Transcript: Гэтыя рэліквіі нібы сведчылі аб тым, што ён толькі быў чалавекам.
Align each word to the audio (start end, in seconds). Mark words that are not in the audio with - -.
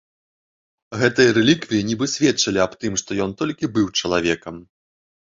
Гэтыя 0.99 1.33
рэліквіі 1.37 1.85
нібы 1.89 2.07
сведчылі 2.13 2.59
аб 2.63 2.73
тым, 2.85 2.93
што 3.01 3.11
ён 3.27 3.35
толькі 3.43 3.69
быў 3.75 3.91
чалавекам. 3.99 4.55